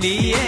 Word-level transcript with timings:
लिए 0.00 0.47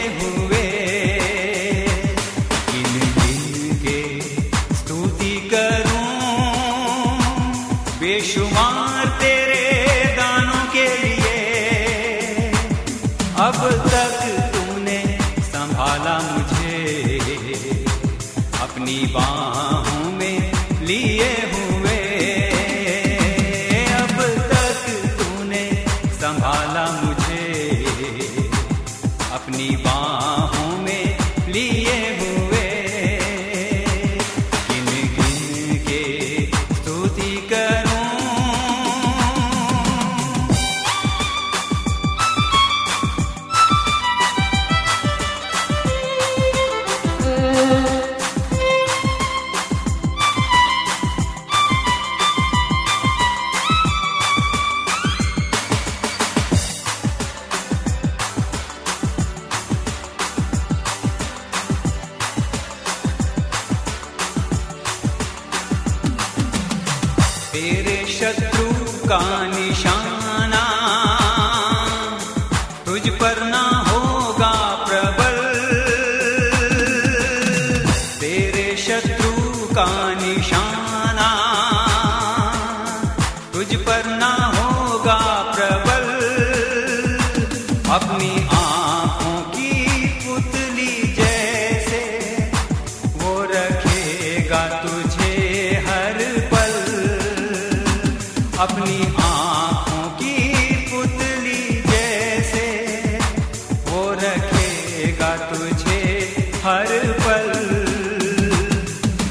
पल। 107.31 107.51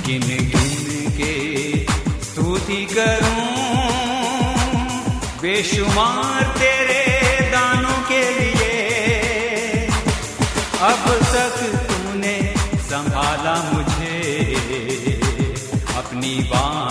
गिन 0.05 0.21
गिन 0.21 1.11
के 1.11 1.33
स्तुति 2.23 2.85
करूँ। 2.85 3.59
बेशुमार 5.41 6.43
तेरे 6.43 7.03
दानों 7.51 7.99
के 8.07 8.39
लिए। 8.39 8.75
अब 10.81 11.03
तक 11.09 11.57
तूने 11.91 12.53
संभाला 12.77 13.71
मुझे 13.73 14.19
अपनी 15.97 16.35
बाहों 16.35 16.88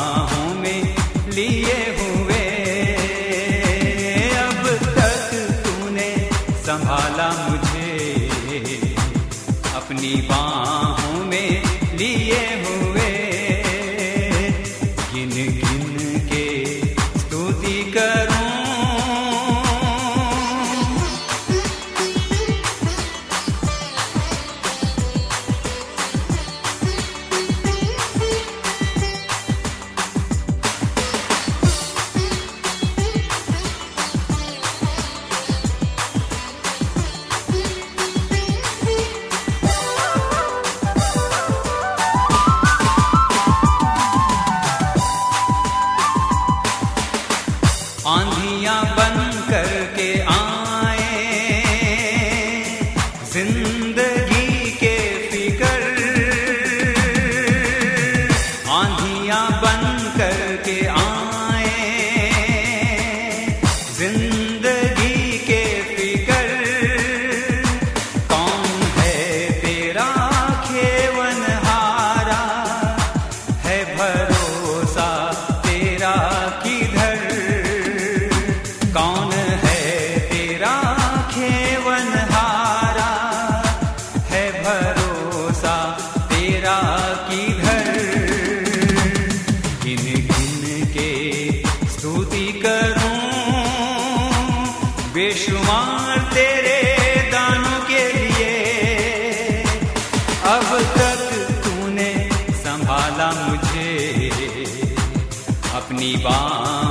अपनी 105.99 106.17
बाहों 106.25 106.88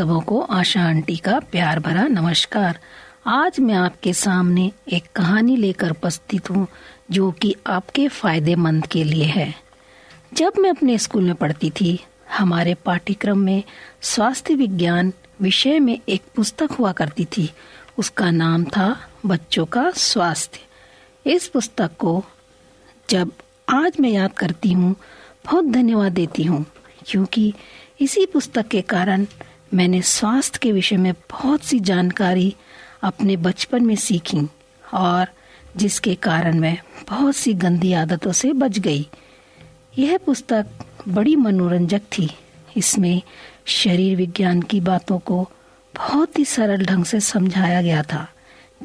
सबों 0.00 0.20
को 0.20 0.40
आशा 0.40 0.82
आंटी 0.82 1.16
का 1.16 1.38
प्यार 1.40 1.78
भरा 1.78 2.02
नमस्कार। 2.02 2.78
आज 3.26 3.58
मैं 3.60 3.74
आपके 3.74 4.12
सामने 4.12 4.72
एक 4.88 5.04
कहानी 5.16 5.56
लेकर 5.56 5.90
उपस्थित 5.90 6.50
हूँ, 6.50 6.66
जो 7.10 7.30
कि 7.32 7.54
आपके 7.66 8.06
फ़ायदेमंद 8.08 8.86
के 8.86 9.02
लिए 9.04 9.24
है। 9.24 9.54
जब 10.34 10.52
मैं 10.58 10.70
अपने 10.70 10.96
स्कूल 10.98 11.24
में 11.24 11.34
पढ़ती 11.34 11.70
थी, 11.70 12.00
हमारे 12.38 12.74
पाठ्यक्रम 12.74 13.38
में 13.38 13.62
स्वास्थ्य 14.02 14.54
विज्ञान 14.54 15.12
विषय 15.40 15.78
में 15.78 16.00
एक 16.08 16.22
पुस्तक 16.36 16.72
हुआ 16.72 16.92
करती 16.92 17.24
थी। 17.24 17.50
उसका 17.98 18.30
नाम 18.30 18.64
था 18.64 18.96
बच्चों 19.26 19.66
का 19.66 19.90
स्वास्थ्य। 19.90 21.30
इस 21.30 21.48
पुस्तक 21.48 21.90
को 21.98 22.24
जब 23.08 23.32
आज 23.68 24.00
मैं 24.00 24.10
याद 24.10 24.32
करती 24.32 24.72
हूँ, 24.72 24.96
बहुत 25.46 25.64
धन्यवाद 25.64 26.12
देती 26.12 26.44
हूँ, 26.44 26.64
क्योंकि 27.06 27.52
इसी 28.00 28.26
पुस्तक 28.26 28.68
के 28.68 28.80
कारण 28.80 29.26
मैंने 29.74 30.00
स्वास्थ्य 30.02 30.58
के 30.62 30.72
विषय 30.72 30.96
में 30.96 31.12
बहुत 31.30 31.64
सी 31.64 31.78
जानकारी 31.80 32.54
अपने 33.02 33.36
बचपन 33.36 33.84
में 33.86 33.94
सीखी 33.96 34.40
और 34.94 35.26
जिसके 35.76 36.14
कारण 36.14 36.58
मैं 36.58 36.76
बहुत 37.08 37.36
सी 37.36 37.52
गंदी 37.54 37.92
आदतों 37.92 38.32
से 38.32 38.52
बच 38.52 38.78
गई। 38.78 39.08
यह 39.98 40.18
पुस्तक 40.18 40.66
बड़ी 41.08 41.36
मनोरंजक 41.36 42.02
थी। 42.18 42.28
इसमें 42.76 43.22
शरीर 43.66 44.16
विज्ञान 44.16 44.62
की 44.62 44.80
बातों 44.80 45.18
को 45.18 45.42
बहुत 45.94 46.38
ही 46.38 46.44
सरल 46.44 46.84
ढंग 46.86 47.04
से 47.04 47.20
समझाया 47.20 47.82
गया 47.82 48.02
था, 48.02 48.26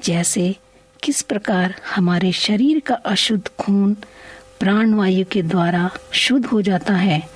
जैसे 0.04 0.56
किस 1.04 1.22
प्रकार 1.22 1.76
हमारे 1.96 2.32
शरीर 2.32 2.80
का 2.80 2.96
अशुद्ध 2.96 3.48
खून 3.60 3.96
प्राणवायु 4.60 5.26
के 5.32 5.42
द्वारा 5.42 5.92
शुद्ध 6.12 6.46
हो 6.46 6.62
जाता 6.62 6.94
है। 6.94 7.30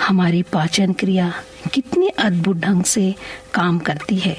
हमारी 0.00 0.42
पाचन 0.42 0.92
क्रिया 0.92 1.32
कितनी 1.72 2.08
अद्भुत 2.08 2.56
ढंग 2.56 2.84
से 2.84 3.14
काम 3.54 3.78
करती 3.78 4.16
है। 4.16 4.36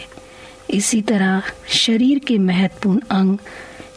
इसी 0.69 1.01
तरह 1.01 1.43
शरीर 1.67 2.19
के 2.19 2.37
महत्वपूर्ण 2.37 2.99
अंग, 2.99 3.37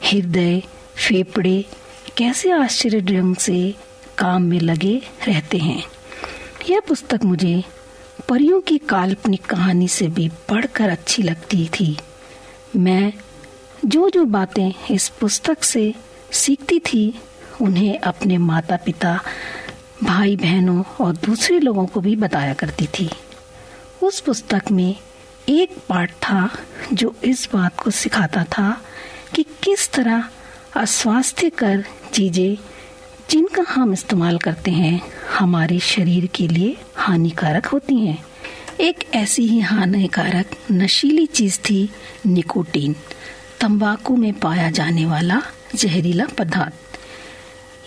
हृदय, 0.04 0.62
फेफड़े 0.94 1.64
कैसे 2.16 2.50
आश्चर्य 2.50 3.00
ढंग 3.00 3.36
से 3.36 3.74
काम 4.18 4.42
में 4.42 4.60
लगे 4.60 5.02
रहते 5.28 5.58
हैं। 5.58 5.84
यह 6.70 6.80
पुस्तक 6.80 7.24
मुझे 7.24 7.64
परियों 8.28 8.60
की 8.60 8.78
काल्पनिक 8.78 9.42
कहानी 9.42 9.88
से 9.88 10.08
भी 10.08 10.28
पढ़कर 10.28 10.88
अच्छी 10.88 11.22
लगती 11.22 11.70
थी। 11.80 11.98
मैं 12.76 13.12
जो 13.84 14.10
जो 14.10 14.24
बातें 14.24 14.72
इस 14.90 15.08
पुस्तक 15.08 15.64
से 15.64 15.94
सीखती 16.32 16.78
थी 16.78 17.14
उन्हें 17.60 17.98
अपने 17.98 18.38
माता 18.38 18.76
पिता 18.76 19.20
भाई 20.02 20.36
बहनों 20.36 20.82
और 21.00 21.12
दूसरे 21.16 21.58
लोगों 21.60 21.86
को 21.86 22.00
भी 22.00 22.16
बताया 22.16 22.54
करती 22.54 22.86
थी। 22.86 23.10
उस 24.02 24.20
पुस्तक 24.20 24.62
में 24.70 24.96
एक 25.48 25.76
पाठ 25.88 26.10
था 26.10 26.50
जो 26.92 27.14
इस 27.24 27.48
बात 27.52 27.80
को 27.80 27.90
सिखाता 27.90 28.44
था 28.44 28.80
कि 29.34 29.42
किस 29.42 29.92
तरह 29.92 30.24
अस्वास्थ्यकर 30.76 31.84
चीज़ें 32.12 32.56
जिनका 33.30 33.62
हम 33.68 33.92
इस्तेमाल 33.92 34.38
करते 34.38 34.70
हैं, 34.70 35.00
हमारे 35.38 35.78
शरीर 35.78 36.26
के 36.26 36.48
लिए 36.48 36.76
हानिकारक 36.96 37.66
होती 37.66 38.06
हैं। 38.06 38.24
एक 38.80 39.04
ऐसी 39.14 39.46
ही 39.46 39.60
हानिकारक 39.60 40.46
नशीली 40.72 41.26
चीज़ 41.26 41.58
थी 41.58 41.88
निकोटीन, 42.26 42.96
तंबाकू 43.60 44.16
में 44.16 44.32
पाया 44.32 44.70
जाने 44.70 45.06
वाला 45.06 45.42
जहरीला 45.74 46.26
पदार्थ। 46.38 46.93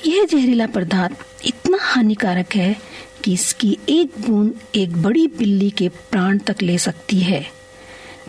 यह 0.05 0.25
जहरीला 0.25 0.67
पदार्थ 0.67 1.45
इतना 1.45 1.77
हानिकारक 1.81 2.55
है 2.55 2.75
कि 3.23 3.33
इसकी 3.33 3.77
एक 3.89 4.11
बूंद 4.19 4.53
एक 4.75 4.97
बड़ी 4.97 5.27
बिल्ली 5.27 5.69
के 5.69 5.89
प्राण 5.89 6.37
तक 6.37 6.61
ले 6.61 6.77
सकती 6.77 7.19
है। 7.19 7.45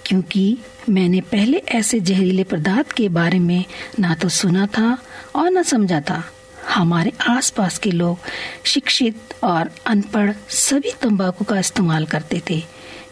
क्योंकि 0.06 0.58
मैंने 0.88 1.20
पहले 1.20 1.56
ऐसे 1.56 2.00
जहरीले 2.00 2.44
पदार्थ 2.44 2.92
के 2.92 3.08
बारे 3.08 3.38
में 3.38 3.64
ना 4.00 4.14
तो 4.14 4.28
सुना 4.28 4.66
था 4.66 4.98
और 5.36 5.50
न 5.50 5.62
समझा 5.62 6.00
था। 6.00 6.24
हमारे 6.68 7.12
आसपास 7.28 7.78
के 7.78 7.90
लोग 7.90 8.18
शिक्षित 8.64 9.34
और 9.44 9.70
अनपढ़ 9.86 10.32
सभी 10.48 10.92
तंबाकू 11.02 11.44
का 11.44 11.58
इस्तेमाल 11.58 12.06
करते 12.06 12.42
थे। 12.50 12.62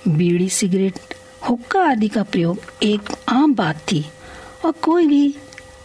बीड़ी 0.09 0.49
सिगरेट, 0.49 1.14
हुक्का 1.49 1.80
आदि 1.80 2.09
का 2.09 2.23
प्रयोग 2.23 2.59
एक 2.83 3.00
आम 3.28 3.54
बात 3.54 3.76
थी 3.92 4.04
और 4.64 4.73
कोई 4.73 5.07
भी 5.07 5.35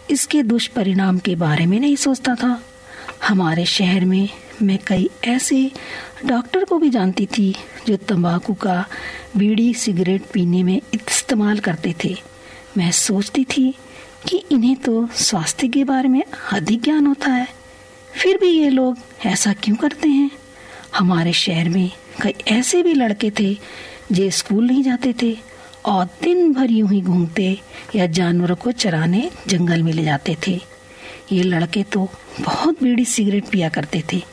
इसके 0.10 0.44
दुष्परिणाम 0.44 1.20
के 1.20 1.36
बारे 1.36 1.66
में 1.66 1.80
नहीं 1.80 1.96
सोचता 1.96 2.36
था। 2.36 2.62
हमारे 3.28 3.66
शहर 3.66 4.06
में 4.06 4.30
मैं 4.62 4.80
कई 4.88 5.10
ऐसे 5.24 5.72
डॉक्टर 6.26 6.64
को 6.64 6.78
भी 6.78 6.90
जानती 6.90 7.26
थी 7.26 7.56
जो 7.88 7.98
तंबाकू 7.98 8.54
का 8.54 8.86
बीड़ी 9.38 9.74
सिगरेट 9.74 10.24
पीने 10.34 10.64
में 10.64 10.82
इस्तेमाल 10.94 11.60
करते 11.60 11.96
थे। 12.04 12.16
मैं 12.78 12.92
सोचती 12.92 13.44
थी 13.44 13.76
कि 14.30 14.44
इन्हें 14.52 14.76
तो 14.76 15.08
स्वास्थ्य 15.16 15.68
के 15.68 15.84
बारे 15.84 16.10
में 16.10 16.24
अधिक 16.54 16.82
ज्ञान 16.82 17.08
होता 17.08 17.32
है। 17.32 17.48
फिर 18.16 18.38
भी 18.38 18.48
ये 18.48 18.70
लोग 18.70 18.98
ऐसा 19.26 19.54
क्यों 19.54 19.76
करते 19.76 20.10
हैं? 20.10 20.32
हमारे 20.96 21.34
शहर 21.34 21.70
में 21.70 21.92
कई 22.22 22.34
ऐसे 22.48 22.84
भी 22.84 22.94
लड़के 22.94 23.32
थे 23.40 23.54
जो 24.12 24.30
स्कूल 24.30 24.68
नहीं 24.68 24.84
जाते 24.84 25.14
थे 25.22 25.38
और 25.86 26.06
दिन 26.06 26.54
भर 26.54 26.72
यूँ 26.72 26.90
ही 26.90 27.02
घूमते 27.02 27.62
या 27.96 28.06
जानवरों 28.06 28.56
को 28.56 28.72
चराने 28.72 29.32
जंगल 29.48 29.84
में 29.84 29.94
ले 29.94 30.04
जाते 30.04 30.38
थे। 30.48 30.71
ये 31.32 31.44
लड़के 31.44 31.84
तो 31.84 32.10
बहुत 32.42 32.84
बीड़ी 32.84 33.06
सिगरेट 33.06 33.46
पिया 33.46 33.70
करते 33.70 34.04
थे। 34.14 34.24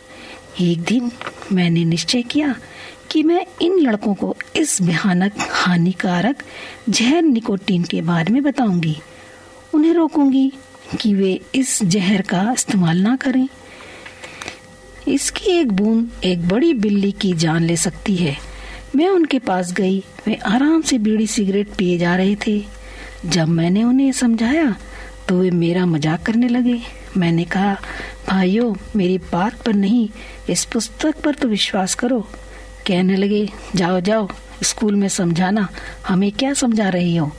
एक 0.61 0.81
दिन 0.81 1.11
मैंने 1.53 1.85
निश्चय 1.85 2.23
किया 2.23 2.55
कि 3.11 3.23
मैं 3.23 3.47
इन 3.63 3.79
लड़कों 3.79 4.15
को 4.15 4.37
इस 4.57 4.83
भयानक, 4.83 5.33
हानिकारक, 5.51 6.37
जहर 6.89 7.23
निकोटीन 7.23 7.85
के 7.85 8.03
बारे 8.03 8.33
में 8.33 8.43
बताऊँगी। 8.43 8.97
उन्हें 9.75 9.95
रोकूँगी 9.95 10.53
कि 11.01 11.15
वे 11.15 11.41
इस 11.55 11.83
जहर 11.83 12.23
का 12.23 12.53
इस्तेमाल 12.53 12.99
ना 12.99 13.17
करें। 13.17 13.49
इसकी 15.09 15.51
एक 15.51 15.73
बूंद 15.73 16.11
एक 16.25 16.49
बड़ी 16.49 16.75
बिल्ली 16.75 17.13
की 17.13 17.33
जान 17.33 17.65
ले 17.65 17.77
सकती 17.77 18.17
है। 18.17 18.37
मैं 18.97 19.09
उनके 19.09 19.39
पास 19.39 19.73
गई, 19.73 20.05
वे 20.27 20.35
आराम 20.35 20.83
से 20.83 20.99
बीड़ी 20.99 21.27
सिगरेट 21.27 21.69
पिए 21.69 21.99
जा 21.99 22.17
रहे 22.17 22.37
थे। 22.47 22.65
जब 23.27 23.49
मैंने 23.49 23.85
उन्हें 23.85 24.13
समझाया 24.13 24.77
तो 25.29 25.39
वे 25.39 25.51
मेरा 25.51 25.87
मज़ाक 25.87 26.23
करने 26.23 26.49
लगे। 26.49 26.81
मैंने 27.17 27.45
कहा, 27.45 27.77
भाइयों, 28.29 28.75
मेरी 28.97 29.19
बात 29.19 29.63
पर 29.63 29.75
नहीं, 29.75 30.09
इस 30.51 30.65
पुस्तक 30.65 31.21
पर 31.21 31.35
तो 31.35 31.49
विश्वास 31.49 31.95
करो। 31.95 32.21
कहने 32.87 33.17
लगे, 33.17 33.49
जाओ 33.77 34.01
जाओ, 34.01 34.29
स्कूल 34.63 34.97
में 34.97 35.09
समझाना, 35.09 35.69
हमें 36.09 36.33
क्या 36.33 36.53
समझा 36.55 36.89
रही 36.89 37.17
हो? 37.17 37.31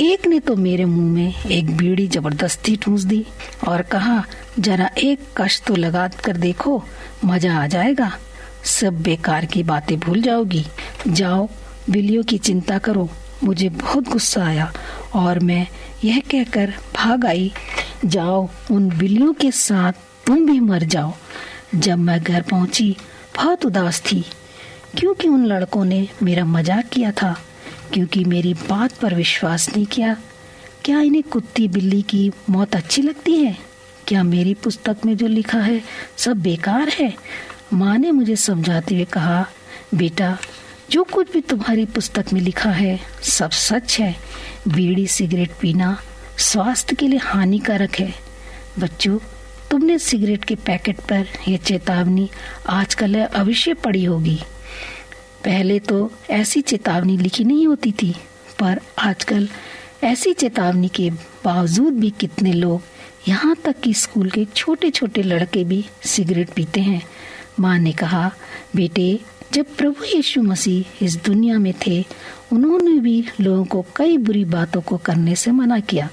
एक 0.00 0.26
ने 0.26 0.40
तो 0.40 0.56
मेरे 0.56 0.84
मुँह 0.84 1.12
में 1.12 1.34
एक 1.46 1.76
बीड़ी 1.76 2.08
ज़बरदस्ती 2.08 2.76
ठूस 2.76 3.02
दी 3.02 3.26
और 3.68 3.82
कहा, 3.82 4.24
जरा 4.58 4.90
एक 4.98 5.20
कश 5.36 5.62
तो 5.66 5.76
लगा 5.76 6.08
कर 6.08 6.36
देखो, 6.36 6.84
मज़ा 7.24 7.62
आ 7.62 7.66
जाएगा। 7.66 8.12
सब 8.64 9.02
बेकार 9.02 9.46
की 9.46 9.62
बातें 9.62 10.00
भूल 10.00 10.22
जाओगी। 10.22 10.66
जाओ, 11.08 11.48
बिल्लियों 11.90 12.22
की 12.22 12.38
चिंता 12.38 12.78
करो। 12.78 13.08
मुझे 13.44 13.68
बहुत 13.68 14.08
गुस्सा 14.08 14.44
आया 14.44 14.72
और 15.14 15.38
मैं 15.38 15.66
यह 16.04 16.22
कहकर 16.30 16.72
भाग 16.96 17.26
आई, 17.26 17.52
जाओ, 18.04 18.48
उन 18.70 18.88
बिल्लियों 18.88 19.32
के 19.32 19.50
साथ 19.50 19.92
तुम 20.26 20.46
भी 20.46 20.60
मर 20.60 20.82
जाओ। 20.84 21.14
जब 21.74 21.98
मैं 21.98 22.22
घर 22.22 22.42
पहुँची, 22.42 22.96
बहुत 23.36 23.66
उदास 23.66 24.00
थी, 24.00 24.24
क्योंकि 24.98 25.28
उन 25.28 25.46
लड़कों 25.46 25.84
ने 25.84 26.08
मेरा 26.22 26.44
मज़ाक 26.44 26.88
किया 26.88 27.12
था, 27.12 27.36
क्योंकि 27.92 28.24
मेरी 28.24 28.54
बात 28.54 28.92
पर 28.92 29.14
विश्वास 29.14 29.68
नहीं 29.68 29.86
किया। 29.86 30.16
क्या 30.84 31.00
इन्हें 31.00 31.22
कुत्ती 31.22 31.68
बिल्ली 31.68 32.02
की 32.02 32.30
मौत 32.50 32.76
अच्छी 32.76 33.02
लगती 33.02 33.36
है? 33.36 33.56
क्या 34.08 34.22
मेरी 34.22 34.54
पुस्तक 34.54 34.96
में 35.06 35.16
जो 35.16 35.26
लिखा 35.26 35.58
है, 35.58 35.82
सब 36.16 36.42
बेकार 36.42 36.88
है? 36.88 37.14
माँ 37.72 37.98
ने 37.98 38.10
मुझे 38.10 38.36
समझाते 38.36 38.94
हुए 38.94 39.04
कहा, 39.04 39.46
बेटा 39.94 40.38
जो 40.92 41.02
कुछ 41.04 41.32
भी 41.32 41.40
तुम्हारी 41.40 41.84
पुस्तक 41.86 42.32
में 42.32 42.40
लिखा 42.40 42.70
है, 42.70 42.98
सब 43.22 43.50
सच 43.50 43.98
है। 44.00 44.14
बीड़ी 44.68 45.06
सिगरेट 45.06 45.50
पीना 45.60 45.96
स्वास्थ्य 46.38 46.96
के 46.96 47.08
लिए 47.08 47.18
हानिकारक 47.18 47.94
है। 47.98 48.12
बच्चों, 48.78 49.16
तुमने 49.70 49.98
सिगरेट 49.98 50.44
के 50.44 50.54
पैकेट 50.54 51.00
पर 51.00 51.26
यह 51.48 51.56
चेतावनी 51.56 52.28
आजकल 52.68 53.14
अवश्य 53.14 53.74
पड़ी 53.74 54.04
होगी। 54.04 54.38
पहले 55.44 55.78
तो 55.78 56.10
ऐसी 56.30 56.60
चेतावनी 56.60 57.16
लिखी 57.16 57.44
नहीं 57.44 57.66
होती 57.66 57.92
थी, 57.92 58.12
पर 58.60 58.80
आजकल 58.98 59.48
ऐसी 60.04 60.32
चेतावनी 60.34 60.88
के 60.88 61.10
बावजूद 61.44 61.94
भी 61.94 62.10
कितने 62.10 62.52
लोग 62.52 62.82
यहाँ 63.28 63.56
तक 63.64 63.80
कि 63.80 63.94
स्कूल 63.94 64.30
के 64.30 64.44
छोटे 64.44 64.90
छोटे 64.90 65.22
लड़के 65.22 65.64
भी 65.64 65.84
सिगरेट 66.04 66.50
पीते 66.50 66.80
हैं। 66.80 67.02
माँ 67.60 67.78
ने 67.78 67.92
कहा, 67.92 68.30
बेटे 68.76 69.20
जब 69.52 69.74
प्रभु 69.76 70.04
यीशु 70.04 70.42
मसीह 70.42 71.04
इस 71.04 71.16
दुनिया 71.16 71.58
में 71.58 71.72
थे, 71.86 72.04
उन्होंने 72.52 72.98
भी 73.00 73.24
लोगों 73.40 73.64
को 73.64 73.84
कई 73.96 74.16
बुरी 74.18 74.44
बातों 74.44 74.80
को 74.80 74.96
करने 74.96 75.34
से 75.36 75.50
मना 75.50 75.78
किया, 75.80 76.08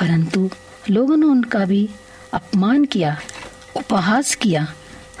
परंतु 0.00 0.50
लोगों 0.90 1.16
ने 1.16 1.26
उनका 1.26 1.64
भी 1.64 1.88
अपमान 2.32 2.84
किया, 2.84 3.16
उपहास 3.76 4.34
किया। 4.34 4.66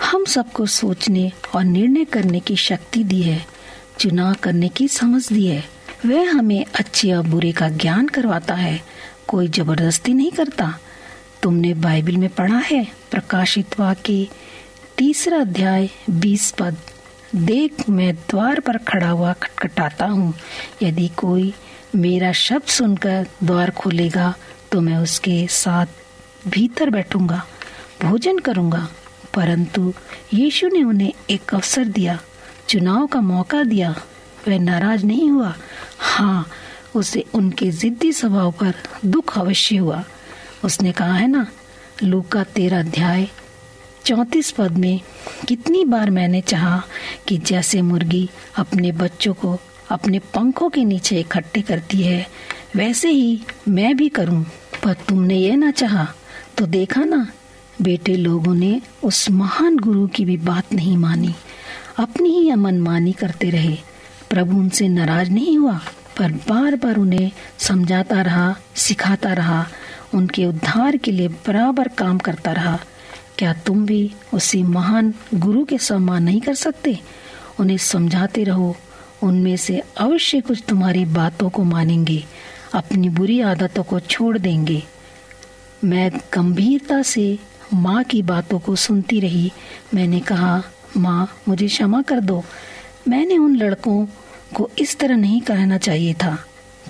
हम 0.02 0.24
सबको 0.24 0.66
सोचने 0.66 1.30
और 1.54 1.64
निर्णय 1.64 2.04
करने 2.04 2.40
की 2.40 2.56
शक्ति 2.56 3.02
दी 3.04 3.22
है, 3.22 3.46
चुनाव 3.98 4.34
करने 4.34 4.68
की 4.68 4.88
समझ 4.88 5.26
दी 5.28 5.46
है। 5.46 5.64
वह 6.06 6.30
हमें 6.30 6.64
अच्छे 6.74 7.12
और 7.12 7.26
बुरे 7.26 7.52
का 7.52 7.68
ज्ञान 7.68 8.08
करवाता 8.08 8.54
है, 8.54 8.80
कोई 9.28 9.48
ज़बरदस्ती 9.48 10.14
नहीं 10.14 10.30
करता। 10.30 10.78
तुमने 11.42 11.74
बाइबल 11.74 12.16
में 12.16 12.28
पढ़ा 12.28 12.58
है, 12.58 12.86
प्रकाशित 13.10 13.78
वाक्य 13.80 14.26
तीसरा 14.98 15.40
अध्याय, 15.40 15.88
बीस 16.10 16.50
पद। 16.50 16.76
देख 17.34 17.88
मैं 17.88 18.14
द्वार 18.30 18.60
पर 18.60 18.76
खड़ा 18.78 19.08
हुआ 19.08 19.32
खटखटाता 19.32 20.06
हूँ। 20.06 20.34
यदि 20.82 21.08
कोई 21.08 21.52
मेरा 21.96 22.32
शब्द 22.32 22.68
सुनकर 22.68 23.26
द्वार 23.44 23.70
खोलेगा 23.70 24.34
तो 24.72 24.80
मैं 24.80 24.96
उसके 24.96 25.46
साथ 25.50 25.86
भीतर 26.48 26.90
बैठूँगा, 26.90 27.42
भोजन 28.02 28.38
करूँगा। 28.38 28.88
परंतु 29.34 29.92
यीशु 30.34 30.68
ने 30.68 30.82
उन्हें 30.82 31.12
एक 31.30 31.54
अवसर 31.54 31.84
दिया, 31.84 32.18
चुनाव 32.68 33.06
का 33.06 33.20
मौका 33.20 33.62
दिया। 33.64 33.94
वह 34.48 34.58
नाराज़ 34.58 35.04
नहीं 35.06 35.30
हुआ। 35.30 35.54
हाँ 35.98 36.46
उसे 36.94 37.24
उनके 37.34 37.70
जिद्दी 37.70 38.12
स्वभाव 38.12 38.50
पर 38.52 38.74
दुख 39.04 39.38
अवश्य 39.38 39.76
हुआ। 39.76 40.04
उसने 40.64 40.92
कहा, 40.92 41.14
है 41.14 41.28
ना 41.28 41.46
लू 42.02 42.20
का 42.22 42.44
तेरा 42.44 42.78
अध्याय 42.78 43.28
चौतीस 44.08 44.50
पद 44.50 44.72
में 44.72 45.00
कितनी 45.48 45.84
बार 45.84 46.10
मैंने 46.10 46.40
चाहा 46.40 46.82
कि 47.28 47.36
जैसे 47.38 47.82
मुर्गी 47.82 48.30
अपने 48.56 48.92
बच्चों 48.92 49.34
को 49.34 49.58
अपने 49.90 50.18
पंखों 50.18 50.68
के 50.70 50.84
नीचे 50.84 51.20
इकट्ठे 51.20 51.62
करती 51.62 52.00
है, 52.02 52.26
वैसे 52.76 53.08
ही 53.08 53.40
मैं 53.68 53.96
भी 53.96 54.08
करूँ। 54.08 54.42
पर 54.84 54.92
तुमने 54.92 55.36
ये 55.36 55.56
ना 55.56 55.70
चाहा 55.70 56.06
तो 56.58 56.66
देखा 56.66 57.04
ना, 57.04 57.26
बेटे 57.82 58.16
लोगों 58.16 58.54
ने 58.54 58.80
उस 59.04 59.30
महान 59.30 59.76
गुरु 59.76 60.06
की 60.06 60.24
भी 60.24 60.36
बात 60.36 60.72
नहीं 60.72 60.96
मानी। 60.96 61.34
अपनी 61.98 62.30
ही 62.30 62.54
मनमानी 62.54 63.12
करते 63.12 63.50
रहे। 63.50 63.76
प्रभु 64.30 64.58
उनसे 64.58 64.88
नाराज़ 64.88 65.30
नहीं 65.30 65.58
हुआ, 65.58 65.80
पर 66.18 66.32
बार 66.48 66.76
बार 66.76 66.96
उन्हें 66.96 67.30
समझाता 67.58 68.22
रहा, 68.22 68.54
सिखाता 68.76 69.32
रहा, 69.32 69.66
उनके 70.14 70.46
उद्धार 70.46 70.96
के 70.96 71.12
लिए 71.12 71.28
बराबर 71.28 71.88
काम 71.88 72.18
करता 72.18 72.52
रहा। 72.52 72.78
क्या 73.38 73.52
तुम 73.52 73.86
भी 73.86 74.14
उसी 74.34 74.62
महान 74.62 75.14
गुरु 75.34 75.64
के 75.64 75.78
सम्मान 75.78 76.22
नहीं 76.22 76.40
कर 76.40 76.54
सकते? 76.54 76.98
उन्हें 77.60 77.76
समझाते 77.76 78.44
रहो। 78.44 78.76
उनमें 79.22 79.56
से 79.56 79.82
अवश्य 79.96 80.40
कुछ 80.40 80.64
तुम्हारी 80.68 81.04
बातों 81.04 81.50
को 81.50 81.64
मानेंगे, 81.64 82.24
अपनी 82.74 83.08
बुरी 83.08 83.40
आदतों 83.40 83.82
को 83.82 84.00
छोड़ 84.00 84.38
देंगे। 84.38 84.82
मैं 85.84 86.12
गंभीरता 86.34 87.02
से 87.02 87.38
माँ 87.74 88.04
की 88.04 88.22
बातों 88.22 88.58
को 88.58 88.76
सुनती 88.76 89.20
रही। 89.20 89.52
मैंने 89.94 90.20
कहा, 90.20 90.62
माँ, 90.96 91.28
मुझे 91.48 91.66
क्षमा 91.66 92.02
कर 92.02 92.20
दो। 92.20 92.44
मैंने 93.08 93.38
उन 93.38 93.56
लड़कों 93.56 94.06
को 94.54 94.70
इस 94.78 94.98
तरह 94.98 95.16
नहीं 95.16 95.40
कहना 95.40 95.78
चाहिए 95.78 96.14
था। 96.14 96.44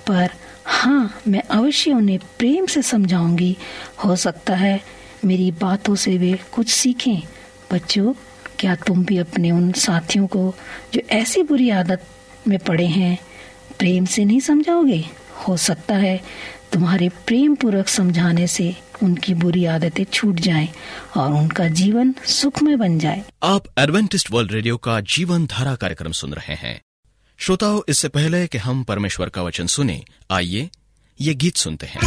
पर 0.07 0.29
हाँ 0.65 1.19
मैं 1.27 1.41
अवश्य 1.41 1.93
उन्हें 1.93 2.19
प्रेम 2.37 2.65
से 2.65 2.81
समझाऊँगी। 2.81 3.57
हो 4.05 4.15
सकता 4.15 4.55
है 4.55 4.98
मेरी 5.25 5.51
बातों 5.51 5.95
से 5.95 6.17
वे 6.17 6.39
कुछ 6.51 6.69
सीखें। 6.69 7.21
बच्चों, 7.73 8.13
क्या 8.59 8.75
तुम 8.75 9.05
भी 9.05 9.17
अपने 9.17 9.51
उन 9.51 9.71
साथियों 9.71 10.27
को, 10.27 10.55
जो 10.93 11.01
ऐसी 11.09 11.43
बुरी 11.43 11.69
आदत 11.69 12.05
में 12.47 12.59
पड़े 12.59 12.85
हैं, 12.85 13.19
प्रेम 13.79 14.05
से 14.05 14.25
नहीं 14.25 14.39
समझाओगे? 14.39 15.05
हो 15.47 15.57
सकता 15.57 15.95
है 15.95 16.21
तुम्हारे 16.73 17.09
प्रेम 17.09 17.55
पूर्वक 17.55 17.87
समझाने 17.87 18.47
से 18.47 18.75
उनकी 19.03 19.33
बुरी 19.33 19.65
आदतें 19.65 20.03
छूट 20.03 20.35
जाएँ 20.35 20.69
और 21.17 21.31
उनका 21.31 21.67
जीवन 21.67 22.15
सुखमय 22.25 22.75
बन 22.75 22.99
जाए। 22.99 23.23
आप 23.43 23.63
एडवेंटिस्ट 23.79 24.31
वर्ल्ड 24.31 24.51
रेडियो 24.51 24.77
का 24.77 25.01
जीवन 25.01 25.45
धारा 25.45 25.75
कार्यक्रम 25.75 26.11
सुन 26.11 26.33
रहे 26.33 26.53
हैं। 26.53 26.81
श्रोताओं, 27.37 27.81
इससे 27.89 28.07
पहले 28.07 28.47
कि 28.47 28.57
हम 28.57 28.83
परमेश्वर 28.83 29.29
का 29.29 29.43
वचन 29.43 29.67
सुने, 29.67 30.03
आइए 30.31 30.69
ये 31.21 31.33
गीत 31.33 31.55
सुनते 31.55 31.85
हैं। 31.85 31.99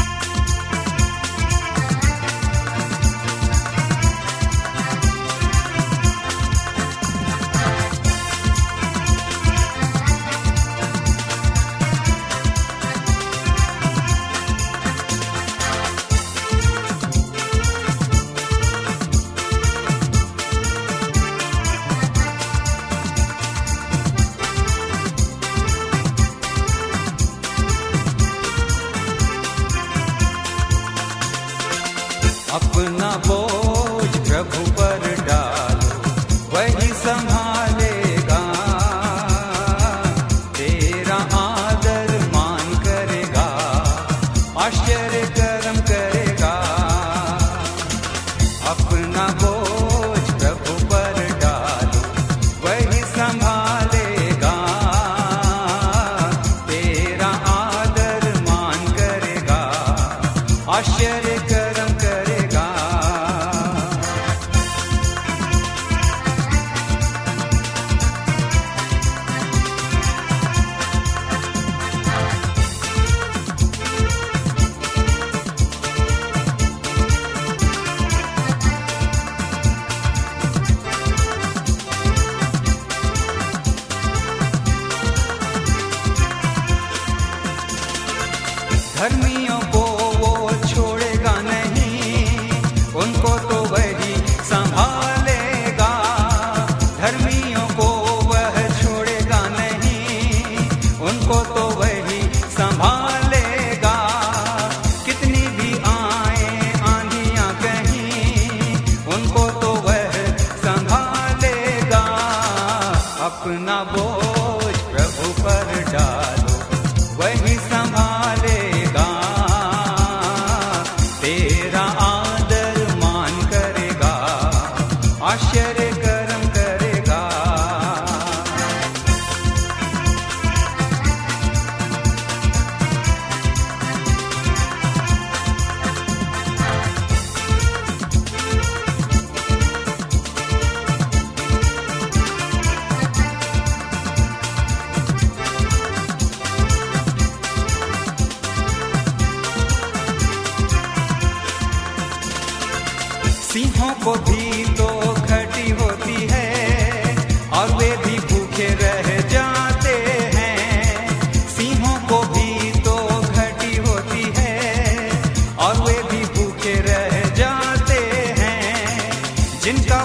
वही 117.23 117.55
संभालेगा 117.57 117.82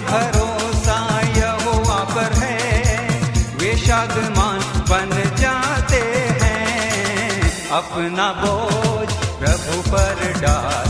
भरोसा 0.07 1.19
यहोवा 1.37 1.99
पर 2.15 2.33
है। 2.33 2.57
वे 3.57 3.77
शादमान 3.77 4.59
बन 4.89 5.35
जाते 5.35 6.01
हैं। 6.41 7.69
अपना 7.69 8.31
बोझ 8.33 9.13
प्रभु 9.13 9.91
पर 9.91 10.41
डालो। 10.41 10.86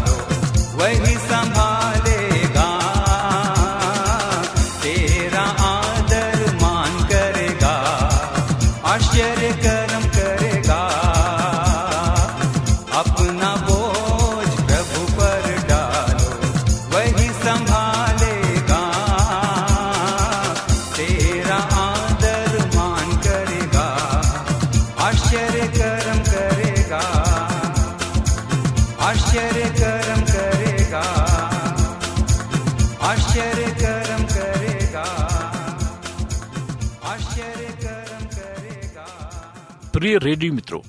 रेडियो 40.24 40.54
मित्रों, 40.54 40.82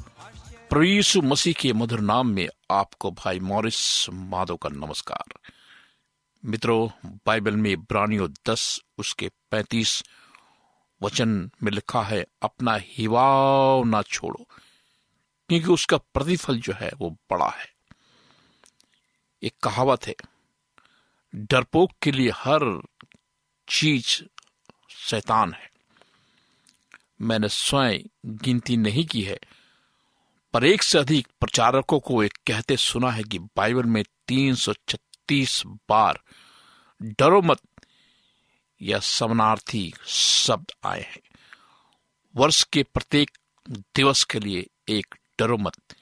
प्रभु 0.69 0.83
यीशु 0.83 1.23
मसीह 1.23 1.55
के 1.61 1.73
मधुर 1.73 2.01
नाम 2.01 2.29
में 2.29 2.49
आपको 2.71 3.11
भाई 3.11 3.41
मॉरिस 3.41 4.11
माधव 4.11 4.57
का 4.57 4.69
नमस्कार। 4.69 5.51
मित्रों, 6.45 7.09
बाइबल 7.27 7.57
में 7.57 7.71
इब्रानियों 7.71 8.29
दस, 8.47 8.81
उसके 8.99 9.31
पैतीस 9.51 10.05
वचन 11.03 11.51
में 11.63 11.73
लिखा 11.73 12.03
है, 12.03 12.27
अपना 12.43 12.79
हिवाव 12.81 13.85
ना 13.85 14.03
छोड़ो, 14.03 14.49
क्योंकि 15.49 15.67
उसका 15.67 15.97
प्रतिफल 15.97 16.61
जो 16.61 16.73
है 16.73 16.91
वो 16.99 17.11
बड़ा 17.11 17.49
है। 17.49 17.69
एक 19.43 19.55
कहावत 19.63 20.07
है, 20.07 20.17
डरपोक 21.35 21.91
के 22.03 22.13
लिए 22.13 22.31
हर 22.31 22.83
चीज़ 23.69 24.23
शैतान 24.91 25.53
है। 25.53 25.78
मैंने 27.21 27.49
स्वयं 27.49 27.99
गिनती 28.27 28.77
नहीं 28.77 29.07
की 29.07 29.23
है, 29.23 29.39
पर 30.53 30.65
एक 30.65 30.83
से 30.83 30.99
अधिक 30.99 31.29
प्रचारकों 31.41 32.01
को 32.01 32.23
एक 32.23 32.33
कहते 32.47 32.77
सुना 32.77 33.11
है 33.11 33.23
कि 33.23 33.39
बाइबल 33.39 33.83
में 33.83 34.05
336 34.29 35.63
बार 35.67 36.21
डरो 37.03 37.43
मत, 37.43 37.61
या 38.83 38.99
समानार्थी 38.99 39.95
शब्द 40.07 40.73
आए 40.87 41.03
हैं। 41.03 41.21
वर्ष 42.37 42.65
के 42.65 42.83
प्रत्येक 42.83 43.39
दिवस 43.71 44.25
के 44.25 44.41
लिए 44.41 44.67
एक 44.89 45.15
डरो 45.39 45.57
मत। 45.57 45.97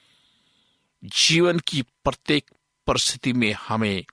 जीवन 1.03 1.59
की 1.59 1.81
प्रत्येक 1.81 2.51
परिस्थिति 2.87 3.33
में 3.33 3.53
हमें 3.53 4.05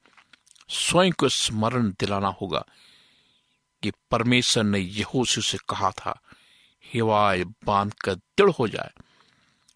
स्वयं 0.71 1.13
को 1.13 1.29
स्मरण 1.29 1.91
दिलाना 1.91 2.29
होगा 2.29 2.65
कि 3.83 3.93
परमेश्वर 4.11 4.65
ने 4.65 4.79
यहोशू 4.79 5.41
से 5.41 5.59
कहा 5.69 5.91
था 5.91 6.21
हिवाय 6.85 7.45
बाँध 7.45 7.95
कर 7.95 8.15
दृढ़ 8.15 8.51
हो 8.51 8.69
जाए। 8.69 8.91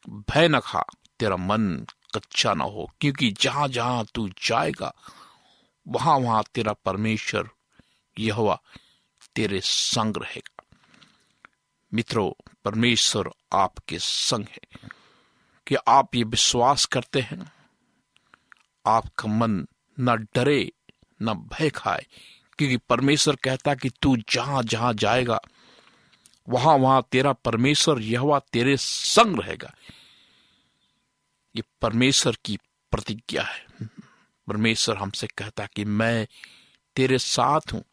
भय 0.08 0.48
न 0.48 0.60
खा, 0.60 0.84
तेरा 1.18 1.36
मन 1.36 1.86
कच्चा 2.14 2.54
न 2.54 2.60
हो, 2.60 2.90
क्योंकि 3.00 3.30
जहाँ 3.30 3.68
जहाँ 3.68 4.06
तू 4.14 4.28
जाएगा, 4.28 4.94
वहाँ 5.88 6.18
वहाँ 6.18 6.44
तेरा 6.54 6.72
परमेश्वर 6.72 7.50
यहोवा 8.18 8.60
तेरे 9.36 9.60
संग 9.60 10.16
रहेगा। 10.16 10.64
मित्रों, 11.94 12.52
परमेश्वर 12.64 13.30
आपके 13.52 13.98
संग 13.98 14.46
है। 14.48 14.90
कि 15.66 15.74
आप 15.74 16.14
ये 16.14 16.24
विश्वास 16.24 16.84
करते 16.84 17.20
हैं, 17.20 17.52
आपका 18.86 19.28
मन 19.28 19.66
न 20.00 20.16
डरे, 20.34 20.72
न 21.22 21.34
भय 21.34 21.70
खाए, 21.70 22.06
क्योंकि 22.58 22.76
परमेश्वर 22.76 23.36
कहता 23.36 23.74
कि 23.74 23.90
तू 24.02 24.16
जहाँ 24.16 24.62
जहाँ 24.62 24.94
जाएगा 24.94 25.40
वहाँ 26.48 26.76
वहाँ 26.76 27.08
तेरा 27.12 27.32
परमेश्वर 27.32 28.00
यहोवा 28.00 28.38
तेरे 28.38 28.76
संग 28.76 29.40
रहेगा। 29.40 29.74
ये 31.56 31.62
परमेश्वर 31.82 32.36
की 32.44 32.56
प्रतिज्ञा 32.90 33.42
है। 33.42 33.66
परमेश्वर 34.46 34.96
हमसे 34.96 35.26
कहता 35.26 35.66
कि 35.66 35.84
मैं 35.84 36.26
तेरे 36.96 37.18
साथ 37.18 37.60
हूँ। 37.72 37.84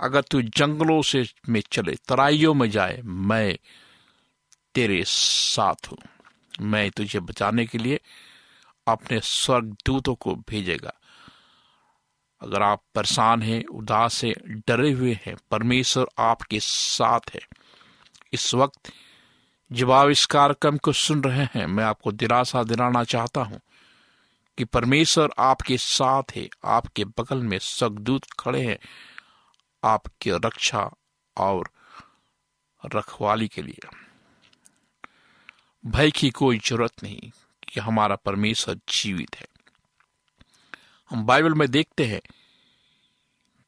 अगर 0.00 0.20
तू 0.20 0.42
जंगलों 0.42 1.02
से 1.02 1.24
में 1.48 1.62
चले, 1.72 1.96
तराइयों 2.08 2.54
में 2.54 2.70
जाए, 2.70 3.02
मैं 3.04 3.58
तेरे 4.74 5.04
साथ 5.06 5.74
हूँ। 5.90 5.98
मैं 6.60 6.90
तुझे 6.90 7.20
बचाने 7.20 7.66
के 7.66 7.78
लिए 7.78 8.00
अपने 8.88 9.20
स्वर्ग 9.20 9.76
दूतों 9.86 10.14
को 10.14 10.34
भेजेगा। 10.34 10.92
अगर 12.42 12.62
आप 12.62 12.82
परेशान 12.94 13.42
हैं, 13.42 13.64
उदास 13.64 14.24
हैं, 14.24 14.34
डरे 14.68 14.92
हुए 14.92 15.18
हैं, 15.26 15.36
परमेश्वर 15.50 16.06
आपके 16.18 16.60
साथ 16.60 17.20
है। 17.34 17.40
इस 18.32 18.54
वक्त 18.54 18.92
जब 19.72 19.90
आप 19.90 20.08
इस 20.08 20.26
कार्यक्रम 20.26 20.76
को 20.76 20.92
सुन 20.92 21.22
रहे 21.22 21.44
हैं, 21.44 21.66
मैं 21.66 21.84
आपको 21.84 22.12
दिलासा 22.12 22.62
दिलाना 22.62 23.04
चाहता 23.04 23.42
हूँ 23.42 23.60
कि 24.58 24.64
परमेश्वर 24.64 25.30
आपके 25.38 25.76
साथ 25.76 26.22
है, 26.36 26.48
आपके 26.64 27.04
बगल 27.04 27.38
में 27.38 27.58
सगदूत 27.58 28.24
खड़े 28.38 28.62
हैं, 28.62 28.78
आपकी 29.84 30.30
रक्षा 30.30 30.90
और 31.36 31.70
रखवाली 32.94 33.48
के 33.48 33.62
लिए। 33.62 33.88
भय 35.86 36.10
की 36.10 36.30
कोई 36.30 36.58
ज़रूरत 36.58 37.02
नहीं 37.02 37.30
कि 37.68 37.80
हमारा 37.80 38.16
परमेश्वर 38.16 38.74
जीवित 38.88 39.36
है। 39.36 39.51
हम 41.12 41.26
बाइबल 41.26 41.54
में 41.54 41.68
देखते 41.68 42.04
हैं 42.04 42.20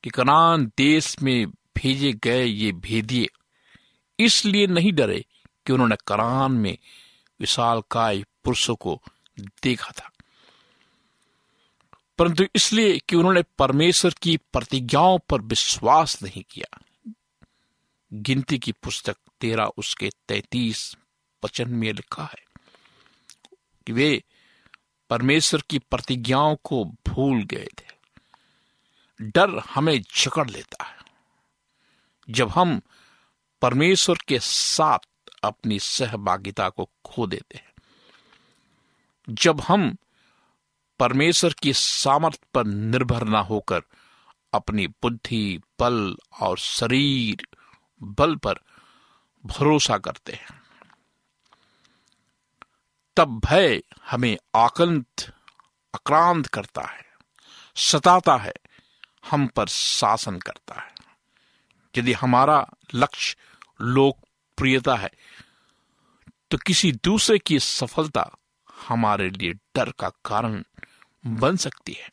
कि 0.04 0.10
कनान 0.10 0.72
देश 0.76 1.16
में 1.22 1.50
भेजे 1.50 2.12
गए 2.12 2.44
ये 2.44 2.72
भेदिए 2.72 3.28
इसलिए 4.20 4.66
नहीं 4.66 4.92
डरे 4.92 5.24
कि 5.66 5.72
उन्होंने 5.72 5.96
करान 6.06 6.52
में 6.52 6.78
विशाल 7.40 7.82
काय 7.90 8.22
पुरुषों 8.22 8.74
को 8.74 9.02
देखा 9.40 9.90
था। 9.90 10.10
परंतु 12.18 12.44
इसलिए 12.54 12.98
कि 12.98 13.16
उन्होंने 13.16 13.42
परमेश्वर 13.42 14.14
की 14.22 14.36
प्रतिज्ञाओं 14.36 15.18
पर 15.28 15.40
विश्वास 15.40 16.22
नहीं 16.22 16.44
किया। 16.50 16.78
गिनती 18.12 18.58
की 18.58 18.72
पुस्तक 18.72 19.16
तेरह 19.40 19.64
उसके 19.64 20.10
तैतीस 20.28 20.96
वचन 21.44 21.70
में 21.70 21.92
लिखा 21.92 22.24
है 22.24 22.44
कि 23.86 23.92
वे 23.92 24.22
परमेश्वर 25.14 25.62
की 25.70 25.78
प्रतिज्ञाओं 25.78 26.56
को 26.64 26.84
भूल 26.84 27.42
गए 27.42 27.68
थे। 27.80 27.86
डर 29.20 29.58
हमें 29.58 30.02
जकड़ 30.02 30.50
लेता 30.50 30.84
है। 30.84 30.96
जब 32.30 32.48
हम 32.48 32.80
परमेश्वर 33.62 34.18
के 34.28 34.38
साथ 34.38 34.98
अपनी 35.44 35.78
सहभागिता 35.78 36.68
को 36.68 36.90
खो 37.04 37.26
देते 37.26 37.58
हैं, 37.58 37.72
जब 39.28 39.60
हम 39.60 39.96
परमेश्वर 40.98 41.52
की 41.52 41.72
सामर्थ्य 41.72 42.46
पर 42.54 42.64
निर्भर 42.64 43.24
ना 43.24 43.40
होकर 43.40 43.82
अपनी 44.52 44.86
बुद्धि, 44.86 45.60
बल 45.80 46.16
और 46.40 46.58
शरीर, 46.58 47.48
बल 48.02 48.36
पर 48.36 48.54
भरोसा 49.46 49.98
करते 49.98 50.32
हैं 50.32 50.63
तब 53.16 53.40
भय 53.44 53.82
हमें 54.10 54.36
आकंत 54.56 55.22
आक्रांत 55.94 56.46
करता 56.46 56.82
है, 56.82 57.06
सताता 57.76 58.36
है, 58.36 58.54
हम 59.30 59.46
पर 59.46 59.66
शासन 59.66 60.38
करता 60.38 60.80
है। 60.80 60.94
यदि 61.98 62.12
हमारा 62.12 62.66
लक्ष्य 62.94 63.36
लोकप्रियता 63.80 64.96
है 64.96 65.10
तो 66.50 66.58
किसी 66.58 66.92
दूसरे 67.04 67.38
की 67.38 67.58
सफलता 67.60 68.30
हमारे 68.88 69.30
लिए 69.30 69.52
डर 69.52 69.90
का 69.90 70.08
कारण 70.08 70.64
बन 71.26 71.56
सकती 71.56 71.92
है। 71.92 72.08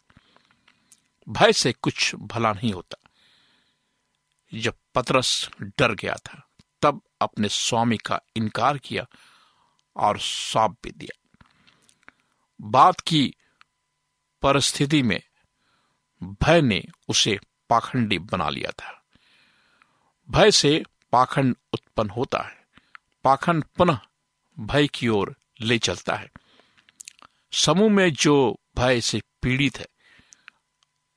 भय 1.29 1.53
से 1.53 1.73
कुछ 1.73 2.15
भला 2.15 2.53
नहीं 2.53 2.73
होता। 2.73 3.09
जब 4.53 4.73
पतरस 4.95 5.49
डर 5.61 5.91
गया 5.91 6.15
था, 6.15 6.47
तब 6.81 7.01
अपने 7.21 7.49
स्वामी 7.49 7.97
का 7.97 8.19
इनकार 8.35 8.77
किया 8.77 9.05
और 9.95 10.19
सौंप 10.19 10.77
भी 10.83 10.91
दिया। 10.91 11.39
बात 12.61 12.99
की 12.99 13.35
परिस्थिति 14.41 15.03
में 15.03 15.21
भय 16.23 16.61
ने 16.61 16.83
उसे 17.09 17.39
पाखंडी 17.69 18.19
बना 18.19 18.49
लिया 18.49 18.71
था। 18.71 19.03
भय 20.29 20.51
से 20.51 20.83
पाखंड 21.11 21.55
उत्पन्न 21.73 22.09
होता 22.09 22.39
है। 22.39 22.65
पाखंड 23.23 23.63
पुनः 23.63 23.99
भय 24.59 24.87
की 24.87 25.07
ओर 25.07 25.35
ले 25.61 25.77
चलता 25.77 26.15
है। 26.15 26.31
समूह 27.51 27.91
में 27.91 28.13
जो 28.13 28.59
भय 28.77 29.01
से 29.01 29.21
पीड़ित 29.41 29.79
है, 29.79 29.87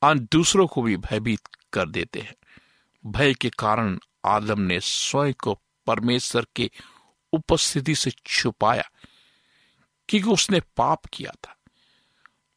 अन्य 0.01 0.27
दूसरों 0.31 0.67
को 0.67 0.81
भी 0.81 0.97
भयभीत 0.97 1.41
कर 1.73 1.89
देते 1.89 2.19
हैं। 2.19 2.35
भय 3.05 3.33
के 3.33 3.49
कारण 3.49 3.99
आदम 4.25 4.61
ने 4.61 4.79
स्वयं 4.79 5.33
को 5.33 5.61
परमेश्वर 5.87 6.45
के 6.55 6.71
उपस्थिति 7.35 7.95
से 7.95 8.11
छुपाया 8.11 8.89
क्योंकि 10.09 10.29
उसने 10.29 10.59
पाप 10.59 11.05
किया 11.05 11.31
था। 11.31 11.57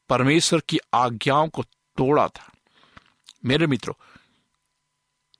परमेश्वर 0.09 0.59
की 0.59 0.79
आज्ञाओं 0.93 1.49
को 1.49 1.63
तोड़ा 1.63 2.27
था। 2.27 2.51
मेरे 3.45 3.67
मित्रों, 3.67 3.93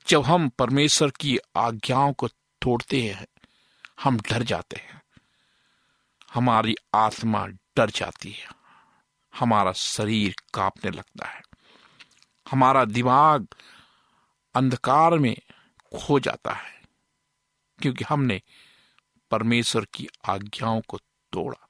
जब 0.08 0.22
हम 0.22 0.48
परमेश्वर 0.48 1.10
की 1.10 1.38
आज्ञाओं 1.56 2.12
को 2.12 2.28
तोड़ते 2.28 3.02
हैं, 3.02 3.26
हम 4.00 4.18
डर 4.18 4.42
जाते 4.42 4.76
हैं। 4.76 5.02
हमारी 6.34 6.74
आत्मा 6.94 7.46
डर 7.46 7.90
जाती 7.90 8.30
है। 8.30 8.48
हमारा 9.34 9.72
शरीर 9.72 10.34
कांपने 10.54 10.90
लगता 10.90 11.26
है। 11.26 11.42
हमारा 12.50 12.84
दिमाग 12.84 13.46
अंधकार 14.54 15.18
में 15.18 15.36
खो 15.96 16.20
जाता 16.20 16.52
है, 16.52 16.82
क्योंकि 17.82 18.04
हमने 18.04 18.42
परमेश्वर 19.30 19.84
की 19.84 20.08
आज्ञाओं 20.28 20.80
को 20.80 20.98
तोड़ा। 21.32 21.68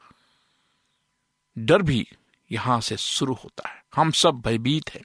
डर 1.58 1.82
भी 1.82 2.08
यहाँ 2.52 2.80
से 2.80 2.96
शुरू 2.96 3.34
होता 3.34 3.68
है। 3.68 3.84
हम 3.96 4.10
सब 4.10 4.34
भयभीत 4.34 4.94
हैं। 4.94 5.02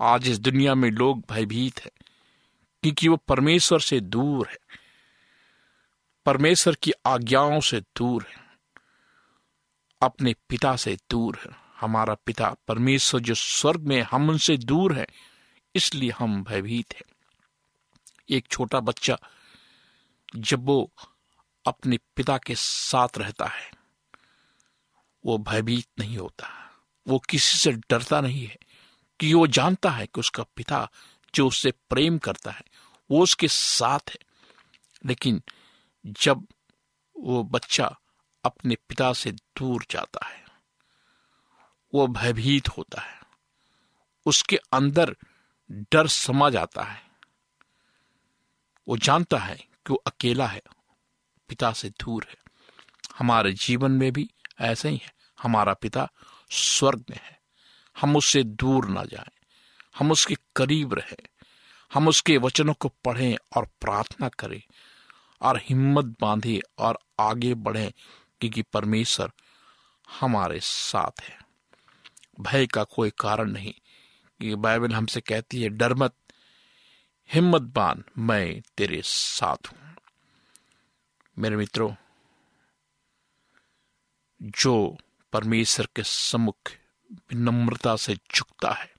आज 0.00 0.28
इस 0.28 0.38
दुनिया 0.38 0.74
में 0.74 0.90
लोग 0.90 1.24
भयभीत 1.30 1.80
हैं, 1.80 2.04
क्योंकि 2.82 3.08
वो 3.08 3.16
परमेश्वर 3.16 3.80
से 3.80 4.00
दूर 4.00 4.48
है। 4.48 4.56
परमेश्वर 6.26 6.74
की 6.74 6.92
आज्ञाओं 7.06 7.60
से 7.60 7.80
दूर 7.80 8.26
है। 8.28 8.44
अपने 10.02 10.34
पिता 10.48 10.76
से 10.76 10.98
दूर 11.10 11.38
है। 11.44 11.64
हमारा 11.80 12.14
पिता 12.14 12.56
परमेश्वर 12.68 13.20
जो 13.20 13.34
स्वर्ग 13.34 13.80
में 13.80 14.02
हम 14.02 14.28
उनसे 14.28 14.56
दूर 14.56 14.98
है, 14.98 15.06
इसलिए 15.74 16.10
हम 16.10 16.44
भयभीत 16.44 16.94
हैं। 16.94 17.14
एक 18.30 18.46
छोटा 18.50 18.80
बच्चा, 18.80 19.18
जब 20.36 20.64
वो 20.66 20.90
अपने 21.66 21.98
पिता 22.16 22.38
के 22.38 22.54
साथ 22.54 23.08
रहता 23.18 23.46
है। 23.46 23.70
वो 25.26 25.38
भयभीत 25.38 25.86
नहीं 25.98 26.18
होता। 26.18 26.70
वो 27.08 27.18
किसी 27.18 27.58
से 27.58 27.72
डरता 27.72 28.20
नहीं 28.20 28.46
है 28.46 28.58
कि 29.20 29.34
वो 29.34 29.46
जानता 29.46 29.90
है 29.90 30.06
कि 30.06 30.20
उसका 30.20 30.42
पिता 30.42 30.88
जो 31.34 31.48
उससे 31.48 31.70
प्रेम 31.70 32.18
करता 32.18 32.50
है, 32.50 32.62
वो 33.10 33.22
उसके 33.22 33.48
साथ 33.48 34.00
है। 34.10 34.18
लेकिन 35.06 35.42
जब 36.06 36.46
वो 37.20 37.44
बच्चा 37.44 37.98
अपने 38.44 38.74
पिता 38.74 39.12
से 39.12 39.32
दूर 39.32 39.86
जाता 39.90 40.26
है, 40.26 40.44
वो 41.94 42.06
भयभीत 42.06 42.68
होता 42.68 43.00
है। 43.00 43.20
उसके 44.26 44.56
अंदर 44.56 45.16
डर 45.72 46.08
समा 46.08 46.50
जाता 46.50 46.82
है। 46.82 47.10
वो 48.88 48.96
जानता 48.96 49.38
है 49.38 49.56
कि 49.56 49.90
वो 49.90 49.96
अकेला 49.96 50.46
है। 50.46 50.62
पिता 51.48 51.72
से 51.72 51.90
दूर 51.90 52.26
है। 52.30 52.36
हमारे 53.18 53.52
जीवन 53.52 53.90
में 53.90 54.12
भी 54.12 54.30
ऐसे 54.60 54.88
ही 54.88 54.96
है। 54.96 55.14
हमारा 55.42 55.74
पिता 55.74 56.08
स्वर्ग 56.50 57.04
में 57.10 57.20
है। 57.22 57.40
हम 58.00 58.16
उससे 58.16 58.42
दूर 58.42 58.88
ना 58.88 59.04
जाएँ, 59.04 59.46
हम 59.98 60.10
उसके 60.12 60.36
करीब 60.56 60.94
रहे। 60.94 61.16
हम 61.94 62.08
उसके 62.08 62.36
वचनों 62.38 62.74
को 62.74 62.88
पढ़ें 62.88 63.36
और 63.56 63.64
प्रार्थना 63.80 64.28
करें 64.28 64.62
और 65.40 65.58
हिम्मत 65.58 66.04
बांधे 66.04 66.60
और 66.78 66.98
आगे 67.20 67.54
बढ़ें 67.54 67.92
क्योंकि 68.40 68.62
परमेश्वर 68.62 69.32
हमारे 70.20 70.60
साथ 70.60 71.20
है। 71.20 71.38
भय 72.40 72.66
का 72.66 72.84
कोई 72.84 73.10
कारण 73.10 73.50
नहीं। 73.50 73.74
कि 74.40 74.54
बाइबल 74.54 74.94
हमसे 74.94 75.20
कहती 75.20 75.62
है 75.62 75.68
डर 75.68 75.94
मत। 75.94 76.14
हिम्मत 77.32 77.62
बाँध 77.62 78.04
मैं 78.18 78.62
तेरे 78.76 79.02
साथ 79.04 79.56
हूँ। 79.72 79.83
मेरे 81.38 81.56
मित्रों, 81.56 81.94
जो 84.42 84.96
परमेश्वर 85.32 85.88
के 85.96 86.02
सम्मुख 86.02 86.56
विनम्रता 87.12 87.96
से 87.96 88.14
झुकता 88.14 88.72
है, 88.72 88.92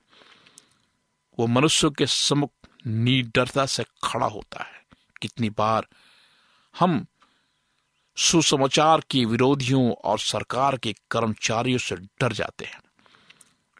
वो 1.38 1.46
मनुष्य 1.46 1.90
के 1.90 2.06
सम्मुख 2.06 2.52
निडरता 2.86 3.66
से 3.66 3.84
खड़ा 4.04 4.26
होता 4.26 4.64
है। 4.64 4.86
कितनी 5.22 5.50
बार 5.50 5.88
हम 6.78 7.06
सुसमाचार 8.16 9.00
के 9.00 9.24
विरोधियों 9.24 9.92
और 9.92 10.18
सरकार 10.18 10.76
के 10.76 10.94
कर्मचारियों 11.10 11.78
से 11.78 11.96
डर 11.96 12.32
जाते 12.32 12.64
हैं। 12.64 12.80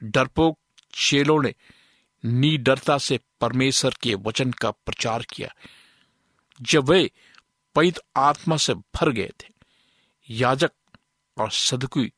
डरपोक 0.02 0.58
चेलों 0.94 1.42
ने 1.42 1.54
निडरता 2.24 2.98
से 2.98 3.20
परमेश्वर 3.40 3.94
के 4.02 4.14
वचन 4.14 4.52
का 4.52 4.70
प्रचार 4.70 5.22
किया। 5.22 5.54
जब 6.62 6.88
वे 6.88 7.10
पैत 7.76 7.98
आत्मा 8.16 8.56
से 8.56 8.74
भर 8.74 9.10
गए 9.12 9.30
थे। 9.40 9.48
याजक 10.28 10.72
और 11.36 11.50
सदकुई 11.50 12.12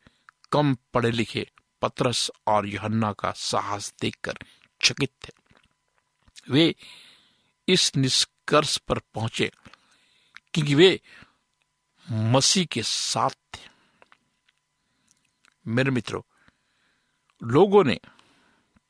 कम 0.53 0.75
पढ़े 0.95 1.11
लिखे 1.11 1.47
पत्रस 1.83 2.31
और 2.47 2.67
यहन्ना 2.67 3.13
का 3.13 3.31
साहस 3.37 3.93
देखकर 4.01 4.39
चकित 4.81 5.11
थे। 5.25 5.33
वे 6.51 6.75
इस 7.69 7.91
निष्कर्ष 7.97 8.77
पर 8.79 8.99
पहुँचे 9.15 9.51
क्योंकि 10.55 10.75
वे 10.75 11.01
मसीह 12.09 12.65
के 12.65 12.83
साथ 12.83 13.31
थे। 13.55 13.67
मेरे 15.67 15.91
मित्रों, 15.91 16.23
लोगों 17.43 17.85
ने 17.85 17.99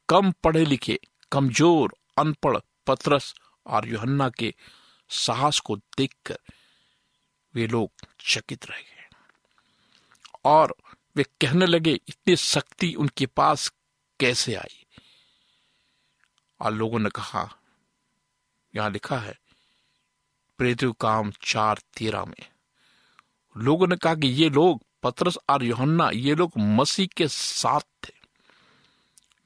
कम 0.08 0.30
पढ़े 0.44 0.64
लिखे, 0.64 0.98
कमज़ोर, 1.32 1.94
अनपढ़ 2.18 2.58
पत्रस 2.86 3.34
और 3.66 3.88
योहन्ना 3.88 4.28
के 4.28 4.54
साहस 5.10 5.58
को 5.60 5.76
देखकर 5.76 6.38
वे 7.58 7.66
लोग 7.66 7.90
चकित 8.20 8.66
रह 8.66 8.76
गए। 8.76 9.08
और 10.44 10.76
वे 11.16 11.22
कहने 11.22 11.66
लगे, 11.66 11.92
इतनी 12.08 12.36
शक्ति 12.36 12.94
उनके 12.94 13.26
पास 13.26 13.72
कैसे 14.20 14.54
आई? 14.54 14.86
और 16.60 16.72
लोगों 16.72 16.98
ने 16.98 17.10
कहा, 17.10 17.56
यहाँ 18.74 18.90
लिखा 18.90 19.18
है 19.18 19.40
प्रेतु 20.58 20.92
काम 20.92 21.32
चार 21.42 21.78
तेरह 21.96 22.24
में। 22.24 22.50
लोगों 23.56 23.86
ने 23.86 23.96
कहा 23.96 24.14
कि 24.14 24.26
ये 24.26 24.50
लोग 24.50 24.82
पत्रस 25.02 25.38
और 25.48 25.64
योहन्ना, 25.64 26.10
ये 26.10 26.34
लोग 26.34 26.52
मसीह 26.58 27.06
के 27.06 27.28
साथ 27.28 27.80
थे। 27.80 28.14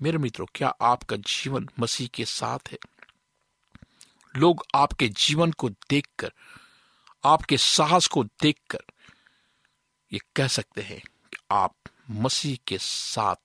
मेरे 0.03 0.19
मित्रों, 0.19 0.47
क्या 0.55 0.69
आपका 0.69 1.17
जीवन 1.17 1.69
मसीह 1.79 2.09
के 2.09 2.25
साथ 2.25 2.59
है? 2.73 2.79
लोग 4.37 4.67
आपके 4.75 5.09
जीवन 5.09 5.53
को 5.53 5.69
देखकर 5.69 6.33
आपके 7.25 7.59
साहस 7.59 8.07
को 8.07 8.25
देखकर 8.25 8.81
ये 10.13 10.21
कह 10.37 10.47
सकते 10.47 10.83
हैं 10.83 11.01
कि 11.01 11.37
आप 11.51 11.75
मसीह 12.11 12.57
के 12.69 12.79
साथ 12.79 13.37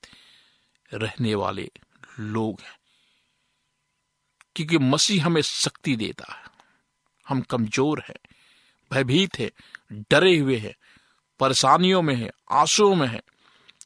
रहने 0.93 1.35
वाले 1.35 1.71
लोग 2.19 2.61
हैं। 2.61 2.79
क्योंकि 4.55 4.77
मसीह 4.77 5.25
हमें 5.25 5.41
शक्ति 5.41 5.95
देता 5.95 6.33
है। 6.33 6.43
हम 7.27 7.41
कमज़ोर 7.41 8.03
हैं, 8.07 8.35
भयभीत 8.91 9.39
है, 9.39 9.51
डरे 9.93 10.37
हुए 10.37 10.57
हैं, 10.57 10.75
परेशानियों 11.39 12.01
में 12.01 12.15
है, 12.15 12.31
आंसुओं 12.51 12.95
में 12.95 13.07
है। 13.07 13.21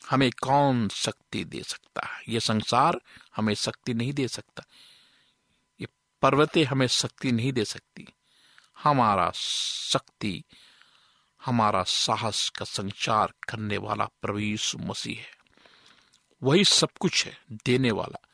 हमें 0.09 0.31
कौन 0.31 0.89
शक्ति 0.89 1.45
दे 1.45 1.63
सकता 1.63 2.07
है? 2.07 2.23
ये 2.29 2.39
संसार 2.39 3.01
हमें 3.35 3.53
शक्ति 3.53 3.93
नहीं 3.93 4.13
दे 4.13 4.27
सकता। 4.27 4.63
ये 5.81 5.87
पर्वतें 6.21 6.63
हमें 6.63 6.87
शक्ति 6.87 7.31
नहीं 7.31 7.53
दे 7.53 7.65
सकती। 7.65 8.07
हमारा 8.83 9.31
शक्ति, 9.35 10.43
हमारा 11.45 11.83
साहस 11.83 12.49
का 12.49 12.65
संचार 12.65 13.33
करने 13.49 13.77
वाला 13.77 14.05
प्रवीष 14.05 14.75
मसीह 14.75 15.19
है। 15.19 15.41
वही 16.43 16.63
सब 16.63 16.89
कुछ 16.99 17.25
है 17.25 17.43
देने 17.51 17.91
वाला। 17.91 18.27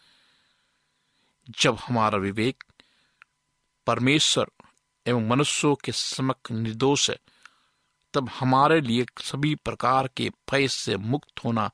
जब 1.50 1.76
हमारा 1.76 2.18
विवेक, 2.18 2.64
परमेश्वर 3.88 4.52
एवं 5.08 5.28
मनुष्यों 5.28 5.76
के 5.76 5.92
समक्ष 5.92 6.52
निर्दोष 6.52 7.10
है, 7.10 7.20
तब 8.14 8.30
हमारे 8.30 8.82
लिए 8.82 9.06
सभी 9.22 9.56
प्रकार 9.56 10.08
के 10.08 10.30
भय 10.30 10.68
से 10.68 10.98
मुक्त 10.98 11.44
होना 11.44 11.72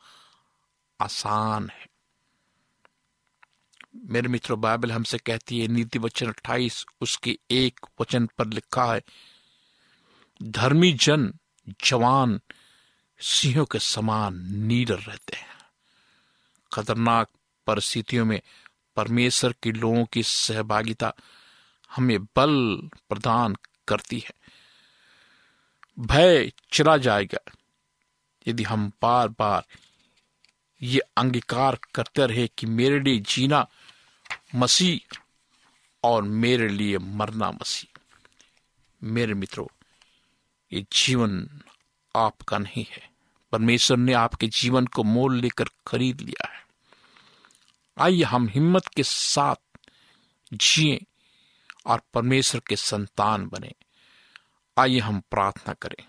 आसान 1.02 1.70
है। 1.70 1.93
मेरे 3.96 4.28
मित्रों, 4.28 4.62
बाइबल 4.62 4.92
हमसे 4.92 5.18
कहती 5.18 5.60
है, 5.60 5.68
नीति 5.68 6.00
वचन 6.00 6.28
अट्ठाईस, 6.28 6.86
उसके 7.02 7.40
एक 7.52 7.80
वचन 8.02 8.30
पर 8.38 8.48
लिखा 8.48 8.94
है, 8.94 9.02
धर्मी 10.44 10.94
जन, 10.94 11.34
जवान, 11.86 12.42
सिंहों 13.20 13.66
के 13.66 13.80
समान 13.80 14.48
नीडर 14.50 15.00
रहते 15.00 15.36
हैं। 15.38 15.48
खतरनाक 16.74 17.30
परिस्थितियों 17.68 18.26
में 18.26 18.42
परमेश्वर 18.96 19.56
के 19.64 19.72
लोगों 19.72 20.06
की 20.06 20.24
सहभागिता 20.24 21.14
हमें 21.96 22.24
बल 22.24 22.90
प्रदान 23.10 23.56
करती 23.88 24.20
है। 24.20 24.34
भय 26.00 26.52
चला 26.72 26.98
जाएगा, 26.98 27.52
यदि 28.48 28.64
हम 28.64 28.92
बार 29.02 29.28
बार 29.28 29.66
ये 30.82 31.00
अंगीकार 31.00 31.80
करते 31.96 32.26
रहे 32.26 32.48
कि 32.48 32.66
मेरे 32.66 33.00
लिए 33.00 33.20
जीना 33.20 33.68
मसीह 34.56 35.16
और 36.04 36.24
मेरे 36.24 36.70
लिए 36.70 36.98
मरना 36.98 37.52
मसीह। 37.52 38.00
मेरे 39.04 39.34
मित्रों, 39.34 39.68
ये 40.74 40.86
जीवन 40.94 41.62
आपका 42.16 42.58
नहीं 42.58 42.86
है। 42.90 43.10
परमेश्वर 43.52 43.98
ने 43.98 44.14
आपके 44.14 44.48
जीवन 44.48 44.86
को 44.86 45.04
मोल 45.04 45.36
लेकर 45.36 45.66
खरीद 45.88 46.22
लिया 46.22 46.54
है। 46.54 46.68
आइए 48.00 48.24
हम 48.24 48.48
हिम्मत 48.48 48.88
के 48.88 49.04
साथ 49.04 49.56
जिए 50.54 51.06
और 51.86 52.02
परमेश्वर 52.14 52.62
के 52.68 52.76
संतान 52.76 53.48
बने। 53.48 53.74
आइए 54.78 55.00
हम 55.00 55.20
प्रार्थना 55.20 55.74
करें। 55.74 56.06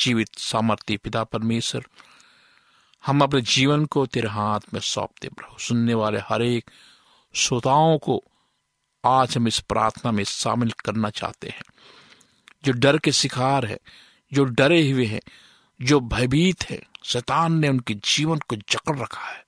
जीवित 0.00 0.38
सामर्थ्य 0.38 0.96
पिता 0.96 1.24
परमेश्वर, 1.24 1.86
हम 3.06 3.20
अपने 3.20 3.40
जीवन 3.40 3.86
को 3.86 4.06
तेरे 4.06 4.28
हाथ 4.28 4.60
में 4.74 4.80
सौंपते 4.80 5.28
प्रभु। 5.28 5.58
सुनने 5.58 5.94
वाले 5.94 6.18
हर 6.18 6.42
एक 6.42 6.70
श्रोताओं 7.36 7.98
को 7.98 8.24
आज 9.04 9.36
हम 9.36 9.48
इस 9.48 9.60
प्रार्थना 9.60 10.12
में 10.12 10.24
शामिल 10.24 10.70
करना 10.70 11.10
चाहते 11.10 11.48
हैं। 11.48 11.62
जो 12.64 12.72
डर 12.72 12.98
के 12.98 13.12
शिकार 13.12 13.66
है, 13.66 13.78
जो 14.32 14.44
डरे 14.44 14.90
हुए 14.90 15.06
हैं, 15.06 15.20
जो 15.82 16.00
भयभीत 16.00 16.70
है, 16.70 16.82
शैतान 17.04 17.52
ने 17.52 17.68
उनके 17.68 17.94
जीवन 17.94 18.38
को 18.38 18.56
जकड़ 18.56 18.98
रखा 18.98 19.24
है। 19.24 19.46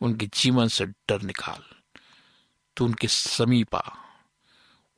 उनके 0.00 0.26
जीवन 0.26 0.68
से 0.68 0.86
डर 0.86 1.22
निकाल। 1.22 1.62
तू 2.76 2.84
उनके 2.84 3.08
समीप 3.08 3.74
आ। 3.74 3.90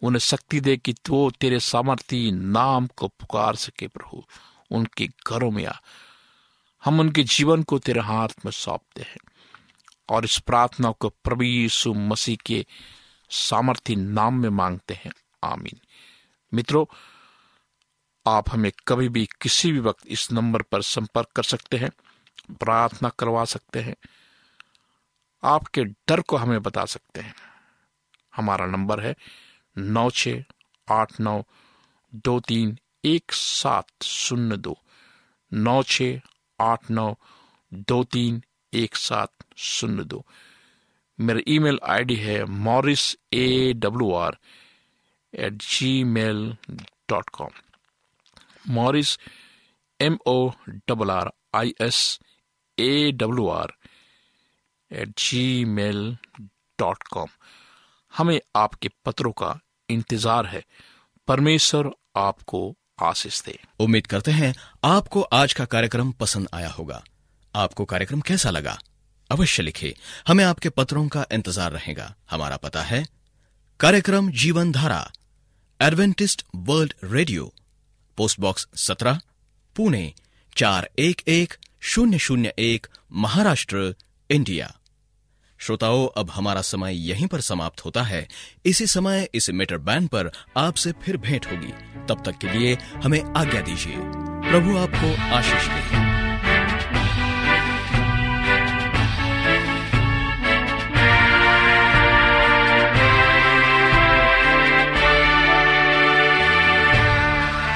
उन्हें 0.03 0.21
शक्ति 0.21 0.61
दे 0.61 0.77
कि 0.77 0.95
वो 1.11 1.31
तेरे 1.31 1.61
सामर्थ्य 1.61 2.31
नाम 2.31 2.87
को 2.87 3.09
पुकार 3.09 3.57
सके 3.57 3.89
प्रभु। 3.89 4.25
उनके 4.71 5.07
घरों 5.07 5.51
में 5.51 5.67
आ। 5.67 5.75
हम 6.85 7.01
उनके 7.01 7.23
जीवन 7.23 7.63
को 7.63 7.79
तेरे 7.79 8.01
हाथ 8.01 8.29
में 8.45 8.53
सौंपते 8.53 9.03
हैं। 9.03 9.17
और 10.09 10.25
इस 10.25 10.39
प्रार्थना 10.39 10.91
को 10.91 11.09
प्रभु 11.09 11.43
यीशु 11.43 11.95
मसीह 11.95 12.37
के 12.47 12.67
सामर्थ्य 13.31 13.95
नाम 13.95 14.35
में 14.35 14.49
मांगते 14.49 14.95
हैं। 14.95 15.13
आमीन। 15.45 15.81
मित्रों, 16.55 16.87
आप 18.27 18.51
हमें 18.51 18.73
कभी 18.89 19.09
भी 19.09 19.29
किसी 19.41 19.73
भी 19.73 19.79
वक्त 19.79 20.07
इस 20.07 20.33
नंबर 20.33 20.63
पर 20.63 20.83
संपर्क 20.83 21.29
कर 21.37 21.43
सकते 21.43 21.77
हैं, 21.77 21.91
प्रार्थना 22.55 23.09
करवा 23.09 23.45
सकते 23.45 23.81
हैं। 23.81 23.97
आपके 25.45 25.85
डर 25.85 26.21
को 26.21 26.37
हमें 26.37 26.63
बता 26.63 26.85
सकते 26.85 27.21
हैं। 27.21 27.35
हमारा 28.37 28.67
नंबर 28.67 29.01
है 29.01 29.17
नौ 29.79 30.11
छ 30.11 30.29
आठ 30.91 31.21
नौ 31.21 31.43
दो 32.15 32.41
तीन 32.41 32.79
एक 33.05 33.33
सात 33.33 34.03
शून्य 34.03 34.57
दो। 34.57 34.79
नौ 35.53 35.83
छ 35.83 36.03
आठ 36.61 36.91
नौ 36.91 37.15
दो 37.75 38.05
तीन 38.05 38.43
एक 38.75 38.97
सात। 38.97 39.36
शून्य 39.57 40.05
दो 40.05 40.27
मेरा 41.19 41.41
ईमेल 41.49 41.79
आईडी 41.83 42.15
है 42.15 42.45
Morris 42.45 43.17
A 43.33 43.73
W 43.73 44.13
R 44.13 44.37
at 45.35 45.53
Gmail 46.05 46.57
dot 47.09 47.31
com 47.31 47.51
Morris 48.71 49.19
M 50.01 50.19
O 50.27 50.51
double 50.69 51.11
R 51.11 51.31
I 51.55 51.75
S 51.81 52.19
A 52.79 53.13
W 53.13 53.49
R 53.49 53.73
at 54.93 55.09
Gmail 55.65 56.17
dot 56.79 57.03
com 57.03 57.29
हमें 58.17 58.41
आपके 58.57 58.89
पत्रों 59.05 59.33
का 59.33 59.61
इंतज़ार 59.91 60.47
है। 60.47 60.65
परमेश्वर 61.29 61.91
आपको 62.17 62.77
आशीष 63.03 63.43
दे। 63.45 63.59
उम्मीद 63.81 64.07
करते 64.07 64.31
हैं 64.31 64.55
आपको 64.85 65.23
आज 65.23 65.53
का 65.53 65.65
कार्यक्रम 65.65 66.13
पसंद 66.13 66.49
आया 66.55 66.69
होगा। 66.69 67.05
आपको 67.55 67.85
कार्यक्रम 67.85 68.21
कैसा 68.21 68.51
लगा? 68.51 68.79
अवश्य 69.31 69.63
लिखे। 69.63 69.95
हमें 70.29 70.45
आपके 70.45 70.69
पत्रों 70.69 71.09
का 71.09 71.27
इंतज़ार 71.33 71.73
रहेगा। 71.73 72.15
हमारा 72.31 72.57
पता 72.57 72.83
है, 72.83 73.07
कार्यक्रम 73.81 74.31
Jeevan 74.31 74.73
Dhara 74.73 75.13
Adventist 75.81 76.45
World 76.57 76.95
Radio, 77.05 77.53
post 78.17 78.41
box 78.41 78.69
सत्रह, 78.75 79.21
पुणे, 79.77 80.15
चार 80.57 80.89
एक 80.99 81.23
एक 81.29 81.55
शून्य 81.81 82.19
शून्य 82.19 82.53
एक, 82.59 82.87
महाराष्ट्र, 83.13 83.95
इंडिया। 84.31 84.73
श्रोताओं, 85.61 86.09
अब 86.17 86.31
हमारा 86.31 86.63
समय 86.63 87.09
यहीं 87.11 87.27
पर 87.27 87.41
समाप्त 87.41 87.85
होता 87.85 88.03
है। 88.03 88.29
इसी 88.65 88.87
समय 88.87 89.29
इस 89.35 89.51
मीटर 89.51 89.79
बैंड 89.79 90.09
पर 90.09 90.31
आपसे 90.57 90.93
फिर 90.93 91.17
भेंट 91.17 91.47
होगी। 91.47 91.73
तब 92.09 92.23
तक 92.27 92.39
के 92.39 92.59
लिए 92.59 92.75
हमें 92.75 93.23
आज्ञा 93.23 93.61
दीजिए। 93.61 93.97
प्रभु 94.51 94.77
आपको 94.79 95.35
आशीष 95.35 95.69
दे। 95.69 96.06